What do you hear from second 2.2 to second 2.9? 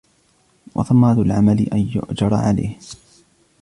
عَلَيْهِ